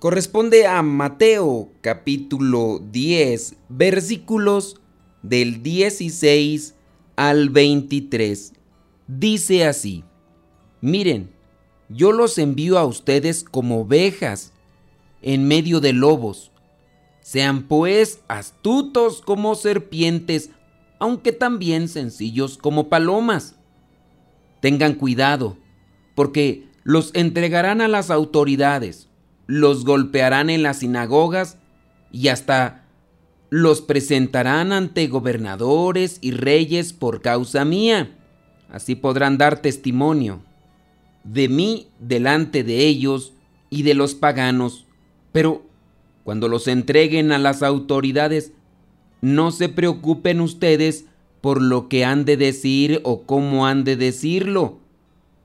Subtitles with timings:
[0.00, 4.80] corresponde a Mateo capítulo 10 versículos
[5.22, 6.74] del 16
[7.16, 8.54] al 23.
[9.06, 10.02] Dice así,
[10.80, 11.30] miren,
[11.90, 14.54] yo los envío a ustedes como ovejas
[15.20, 16.50] en medio de lobos.
[17.20, 20.48] Sean pues astutos como serpientes,
[20.98, 23.56] aunque también sencillos como palomas.
[24.62, 25.58] Tengan cuidado
[26.14, 29.09] porque los entregarán a las autoridades,
[29.50, 31.58] los golpearán en las sinagogas
[32.12, 32.84] y hasta
[33.48, 38.16] los presentarán ante gobernadores y reyes por causa mía.
[38.70, 40.40] Así podrán dar testimonio
[41.24, 43.32] de mí delante de ellos
[43.70, 44.86] y de los paganos.
[45.32, 45.66] Pero
[46.22, 48.52] cuando los entreguen a las autoridades,
[49.20, 51.06] no se preocupen ustedes
[51.40, 54.78] por lo que han de decir o cómo han de decirlo,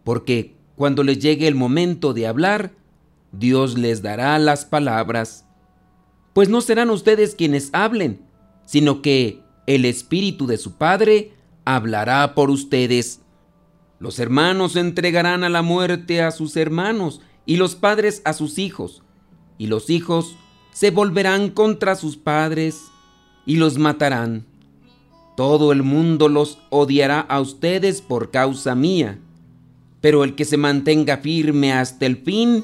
[0.04, 2.72] porque cuando les llegue el momento de hablar,
[3.40, 5.46] Dios les dará las palabras.
[6.34, 8.22] Pues no serán ustedes quienes hablen,
[8.66, 11.34] sino que el Espíritu de su Padre
[11.66, 13.22] hablará por ustedes.
[14.00, 19.04] Los hermanos entregarán a la muerte a sus hermanos y los padres a sus hijos,
[19.58, 20.36] y los hijos
[20.72, 22.82] se volverán contra sus padres
[23.46, 24.46] y los matarán.
[25.38, 29.20] Todo el mundo los odiará a ustedes por causa mía
[30.06, 32.64] pero el que se mantenga firme hasta el fin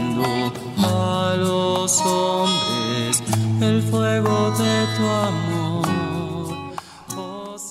[3.61, 5.87] el fuego de tu amor.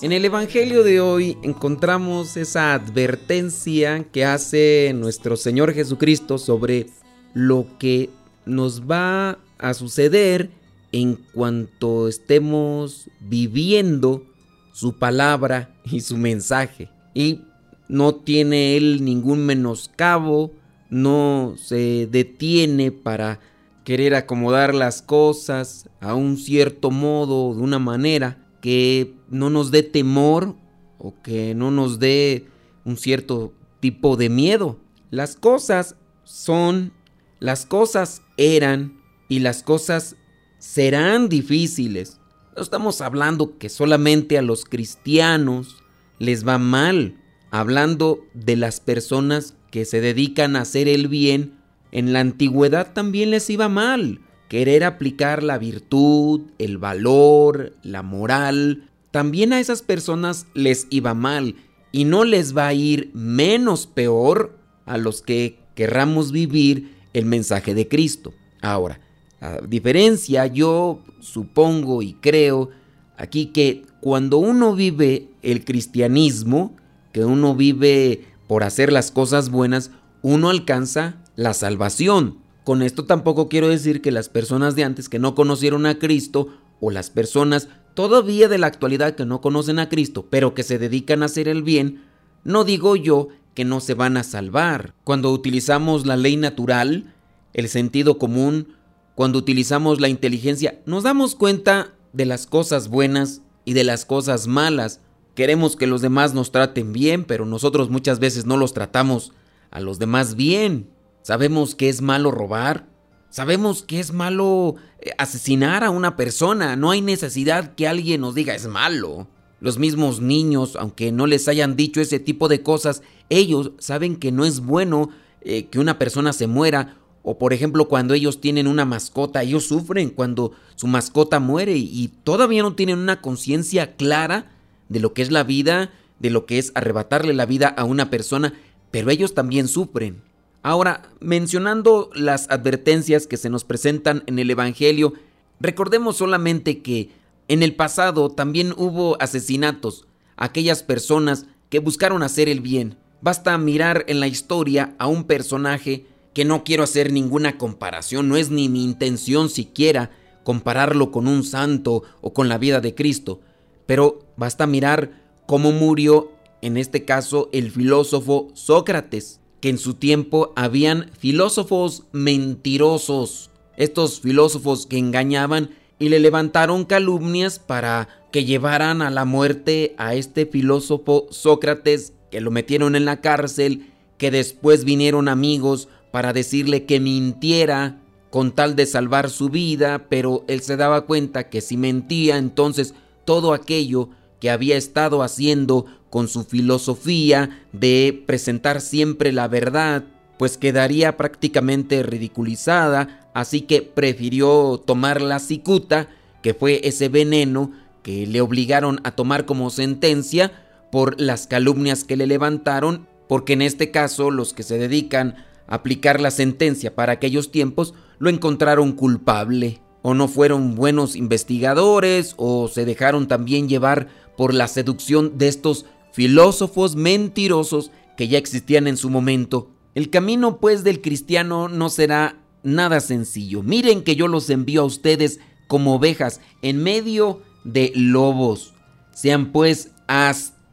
[0.01, 6.87] en el Evangelio de hoy encontramos esa advertencia que hace nuestro Señor Jesucristo sobre
[7.33, 8.09] lo que
[8.45, 10.49] nos va a suceder
[10.91, 14.25] en cuanto estemos viviendo
[14.73, 16.89] su palabra y su mensaje.
[17.13, 17.41] Y
[17.87, 20.51] no tiene él ningún menoscabo,
[20.89, 23.39] no se detiene para
[23.83, 29.83] querer acomodar las cosas a un cierto modo, de una manera que no nos dé
[29.83, 30.55] temor
[30.97, 32.47] o que no nos dé
[32.85, 34.79] un cierto tipo de miedo.
[35.09, 36.93] Las cosas son,
[37.39, 40.15] las cosas eran y las cosas
[40.59, 42.19] serán difíciles.
[42.55, 45.83] No estamos hablando que solamente a los cristianos
[46.19, 47.17] les va mal,
[47.49, 51.60] hablando de las personas que se dedican a hacer el bien,
[51.91, 54.21] en la antigüedad también les iba mal.
[54.49, 61.55] Querer aplicar la virtud, el valor, la moral, también a esas personas les iba mal
[61.91, 67.73] y no les va a ir menos peor a los que querramos vivir el mensaje
[67.73, 68.33] de Cristo.
[68.61, 68.99] Ahora,
[69.41, 72.69] a diferencia, yo supongo y creo
[73.17, 76.75] aquí que cuando uno vive el cristianismo,
[77.11, 82.39] que uno vive por hacer las cosas buenas, uno alcanza la salvación.
[82.63, 86.47] Con esto tampoco quiero decir que las personas de antes que no conocieron a Cristo
[86.79, 90.77] o las personas todavía de la actualidad que no conocen a Cristo, pero que se
[90.77, 92.03] dedican a hacer el bien,
[92.43, 94.93] no digo yo que no se van a salvar.
[95.03, 97.13] Cuando utilizamos la ley natural,
[97.53, 98.75] el sentido común,
[99.15, 104.47] cuando utilizamos la inteligencia, nos damos cuenta de las cosas buenas y de las cosas
[104.47, 105.01] malas.
[105.35, 109.33] Queremos que los demás nos traten bien, pero nosotros muchas veces no los tratamos
[109.69, 110.89] a los demás bien.
[111.21, 112.91] Sabemos que es malo robar,
[113.31, 118.35] Sabemos que es malo eh, asesinar a una persona, no hay necesidad que alguien nos
[118.35, 119.29] diga es malo.
[119.61, 124.33] Los mismos niños, aunque no les hayan dicho ese tipo de cosas, ellos saben que
[124.33, 126.97] no es bueno eh, que una persona se muera.
[127.23, 132.11] O por ejemplo, cuando ellos tienen una mascota, ellos sufren cuando su mascota muere y
[132.25, 134.51] todavía no tienen una conciencia clara
[134.89, 138.09] de lo que es la vida, de lo que es arrebatarle la vida a una
[138.09, 138.55] persona,
[138.89, 140.21] pero ellos también sufren.
[140.63, 145.13] Ahora, mencionando las advertencias que se nos presentan en el Evangelio,
[145.59, 147.09] recordemos solamente que
[147.47, 150.05] en el pasado también hubo asesinatos,
[150.37, 152.97] aquellas personas que buscaron hacer el bien.
[153.21, 158.37] Basta mirar en la historia a un personaje que no quiero hacer ninguna comparación, no
[158.37, 160.11] es ni mi intención siquiera
[160.43, 163.41] compararlo con un santo o con la vida de Cristo,
[163.85, 166.31] pero basta mirar cómo murió
[166.61, 174.85] en este caso el filósofo Sócrates, que en su tiempo habían filósofos mentirosos, estos filósofos
[174.85, 175.69] que engañaban
[175.99, 182.41] y le levantaron calumnias para que llevaran a la muerte a este filósofo Sócrates, que
[182.41, 183.87] lo metieron en la cárcel,
[184.17, 190.43] que después vinieron amigos para decirle que mintiera con tal de salvar su vida, pero
[190.47, 194.09] él se daba cuenta que si mentía entonces todo aquello
[194.41, 200.03] que había estado haciendo con su filosofía de presentar siempre la verdad,
[200.37, 206.09] pues quedaría prácticamente ridiculizada así que prefirió tomar la cicuta,
[206.41, 207.71] que fue ese veneno
[208.03, 210.51] que le obligaron a tomar como sentencia
[210.91, 215.35] por las calumnias que le levantaron, porque en este caso los que se dedican
[215.67, 222.33] a aplicar la sentencia para aquellos tiempos lo encontraron culpable, o no fueron buenos investigadores,
[222.37, 224.07] o se dejaron también llevar
[224.41, 229.69] por la seducción de estos filósofos mentirosos que ya existían en su momento.
[229.93, 233.61] El camino pues del cristiano no será nada sencillo.
[233.61, 238.73] Miren que yo los envío a ustedes como ovejas en medio de lobos.
[239.13, 240.69] Sean pues astutos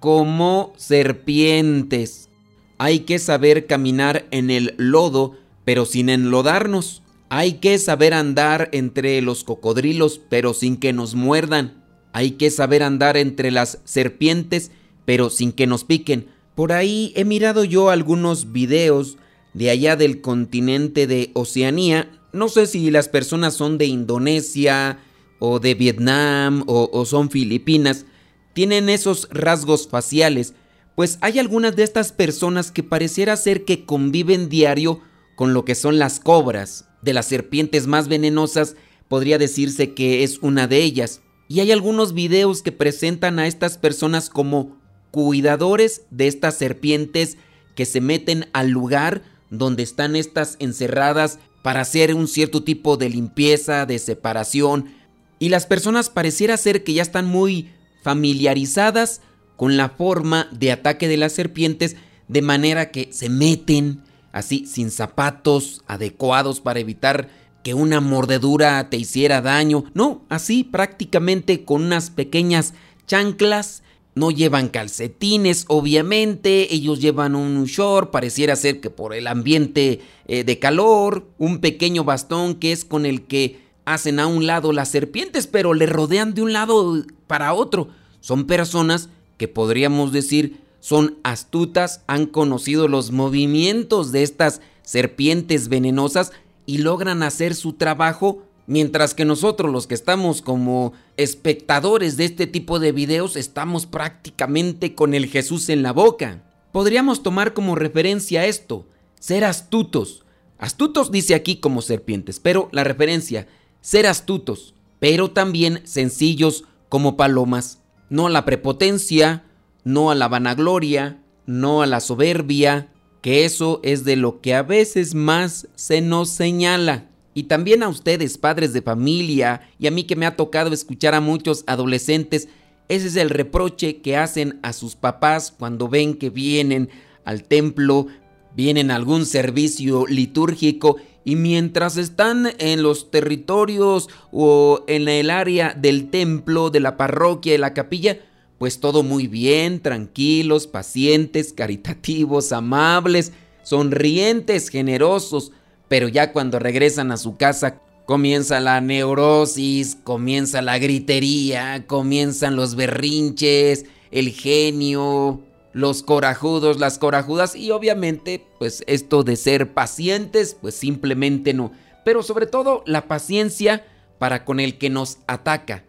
[0.00, 2.30] como serpientes.
[2.78, 5.34] Hay que saber caminar en el lodo,
[5.66, 7.02] pero sin enlodarnos.
[7.30, 11.84] Hay que saber andar entre los cocodrilos, pero sin que nos muerdan.
[12.12, 14.70] Hay que saber andar entre las serpientes,
[15.04, 16.28] pero sin que nos piquen.
[16.54, 19.18] Por ahí he mirado yo algunos videos
[19.52, 22.10] de allá del continente de Oceanía.
[22.32, 24.98] No sé si las personas son de Indonesia
[25.38, 28.06] o de Vietnam o, son filipinas.
[28.54, 30.54] Tienen esos rasgos faciales.
[30.96, 35.00] Pues hay algunas de estas personas que pareciera ser que conviven diario
[35.36, 36.87] con lo que son las cobras.
[37.02, 38.76] De las serpientes más venenosas
[39.08, 41.20] podría decirse que es una de ellas.
[41.48, 44.76] Y hay algunos videos que presentan a estas personas como
[45.10, 47.38] cuidadores de estas serpientes
[47.74, 53.08] que se meten al lugar donde están estas encerradas para hacer un cierto tipo de
[53.08, 54.94] limpieza, de separación,
[55.38, 57.70] y las personas pareciera ser que ya están muy
[58.02, 59.20] familiarizadas
[59.56, 61.96] con la forma de ataque de las serpientes,
[62.28, 64.02] de manera que se meten
[64.32, 67.28] así sin zapatos adecuados para evitar
[67.62, 72.74] que una mordedura te hiciera daño, no, así prácticamente con unas pequeñas
[73.06, 73.82] chanclas.
[74.14, 80.42] No llevan calcetines, obviamente, ellos llevan un short, pareciera ser que por el ambiente eh,
[80.42, 84.88] de calor, un pequeño bastón que es con el que hacen a un lado las
[84.88, 87.90] serpientes, pero le rodean de un lado para otro.
[88.20, 96.32] Son personas que podríamos decir son astutas, han conocido los movimientos de estas serpientes venenosas
[96.66, 102.46] y logran hacer su trabajo Mientras que nosotros los que estamos como espectadores de este
[102.46, 106.44] tipo de videos estamos prácticamente con el Jesús en la boca.
[106.70, 108.86] Podríamos tomar como referencia esto,
[109.18, 110.26] ser astutos.
[110.58, 113.48] Astutos dice aquí como serpientes, pero la referencia,
[113.80, 117.78] ser astutos, pero también sencillos como palomas.
[118.10, 119.46] No la prepotencia,
[119.88, 122.92] no a la vanagloria, no a la soberbia,
[123.22, 127.08] que eso es de lo que a veces más se nos señala.
[127.32, 131.14] Y también a ustedes, padres de familia, y a mí que me ha tocado escuchar
[131.14, 132.48] a muchos adolescentes,
[132.90, 136.90] ese es el reproche que hacen a sus papás cuando ven que vienen
[137.24, 138.08] al templo,
[138.54, 145.72] vienen a algún servicio litúrgico y mientras están en los territorios o en el área
[145.72, 148.18] del templo, de la parroquia, de la capilla,
[148.58, 155.52] pues todo muy bien, tranquilos, pacientes, caritativos, amables, sonrientes, generosos,
[155.88, 162.74] pero ya cuando regresan a su casa comienza la neurosis, comienza la gritería, comienzan los
[162.74, 165.42] berrinches, el genio,
[165.74, 171.70] los corajudos, las corajudas y obviamente pues esto de ser pacientes pues simplemente no.
[172.04, 173.84] Pero sobre todo la paciencia
[174.18, 175.84] para con el que nos ataca.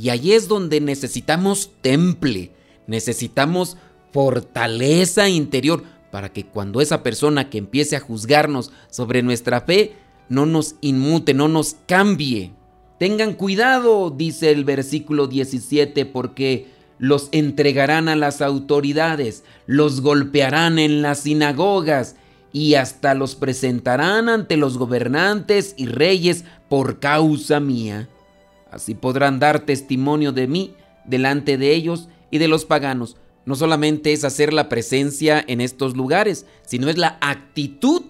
[0.00, 2.52] Y ahí es donde necesitamos temple,
[2.86, 3.76] necesitamos
[4.14, 9.92] fortaleza interior para que cuando esa persona que empiece a juzgarnos sobre nuestra fe
[10.30, 12.52] no nos inmute, no nos cambie.
[12.98, 21.02] Tengan cuidado, dice el versículo 17, porque los entregarán a las autoridades, los golpearán en
[21.02, 22.16] las sinagogas
[22.54, 28.08] y hasta los presentarán ante los gobernantes y reyes por causa mía.
[28.70, 30.74] Así podrán dar testimonio de mí
[31.04, 33.16] delante de ellos y de los paganos.
[33.44, 38.02] No solamente es hacer la presencia en estos lugares, sino es la actitud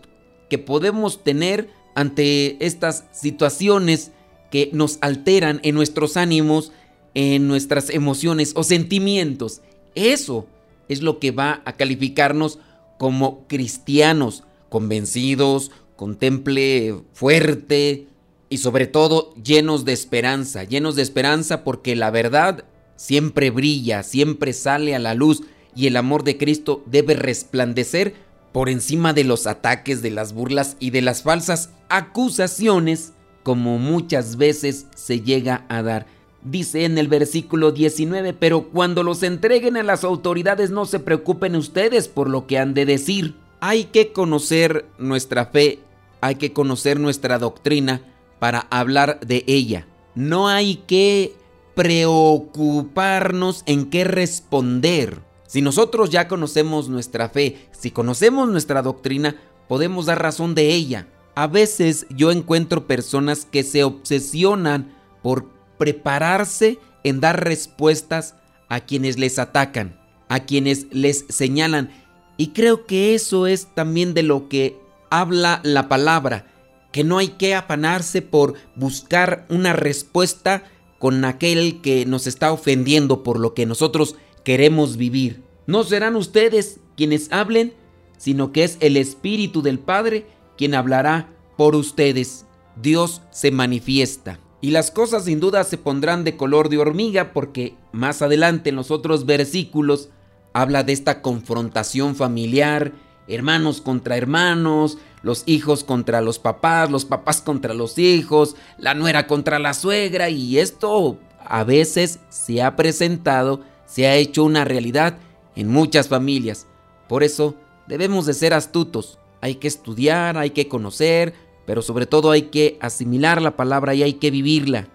[0.48, 4.12] que podemos tener ante estas situaciones
[4.50, 6.72] que nos alteran en nuestros ánimos,
[7.14, 9.62] en nuestras emociones o sentimientos.
[9.94, 10.46] Eso
[10.88, 12.58] es lo que va a calificarnos
[12.98, 18.08] como cristianos, convencidos, con temple fuerte
[18.50, 22.64] y sobre todo llenos de esperanza, llenos de esperanza porque la verdad
[22.96, 28.12] siempre brilla, siempre sale a la luz y el amor de Cristo debe resplandecer
[28.52, 33.12] por encima de los ataques, de las burlas y de las falsas acusaciones
[33.44, 36.06] como muchas veces se llega a dar.
[36.42, 41.54] Dice en el versículo 19, pero cuando los entreguen a las autoridades no se preocupen
[41.54, 43.36] ustedes por lo que han de decir.
[43.60, 45.78] Hay que conocer nuestra fe,
[46.20, 48.02] hay que conocer nuestra doctrina
[48.40, 49.86] para hablar de ella.
[50.16, 51.36] No hay que
[51.76, 55.20] preocuparnos en qué responder.
[55.46, 59.36] Si nosotros ya conocemos nuestra fe, si conocemos nuestra doctrina,
[59.68, 61.06] podemos dar razón de ella.
[61.36, 64.92] A veces yo encuentro personas que se obsesionan
[65.22, 65.46] por
[65.78, 68.34] prepararse en dar respuestas
[68.68, 71.90] a quienes les atacan, a quienes les señalan.
[72.36, 74.76] Y creo que eso es también de lo que
[75.10, 76.46] habla la palabra,
[76.92, 80.64] que no hay que afanarse por buscar una respuesta
[80.98, 85.42] con aquel que nos está ofendiendo por lo que nosotros queremos vivir.
[85.66, 87.72] No serán ustedes quienes hablen,
[88.18, 90.26] sino que es el Espíritu del Padre
[90.58, 92.44] quien hablará por ustedes.
[92.76, 94.38] Dios se manifiesta.
[94.60, 98.76] Y las cosas sin duda se pondrán de color de hormiga porque más adelante en
[98.76, 100.10] los otros versículos
[100.52, 102.92] habla de esta confrontación familiar,
[103.28, 109.26] hermanos contra hermanos, los hijos contra los papás, los papás contra los hijos, la nuera
[109.26, 115.18] contra la suegra y esto a veces se ha presentado, se ha hecho una realidad
[115.56, 116.66] en muchas familias.
[117.08, 117.54] Por eso
[117.86, 121.34] debemos de ser astutos, hay que estudiar, hay que conocer,
[121.66, 124.88] pero sobre todo hay que asimilar la palabra y hay que vivirla.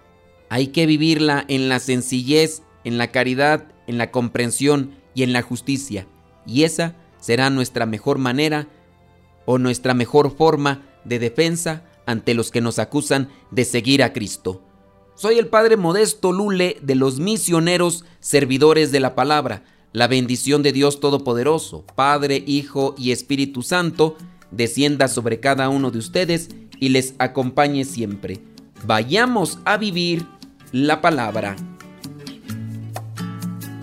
[0.48, 5.42] Hay que vivirla en la sencillez, en la caridad, en la comprensión y en la
[5.42, 6.06] justicia.
[6.46, 8.68] Y esa será nuestra mejor manera
[9.44, 14.62] o nuestra mejor forma de defensa ante los que nos acusan de seguir a Cristo.
[15.14, 19.64] Soy el Padre Modesto Lule de los misioneros servidores de la palabra.
[19.92, 24.16] La bendición de Dios Todopoderoso, Padre, Hijo y Espíritu Santo,
[24.50, 28.40] descienda sobre cada uno de ustedes y les acompañe siempre.
[28.84, 30.26] Vayamos a vivir
[30.70, 31.56] la palabra.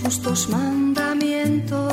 [0.00, 1.91] Justos mandamientos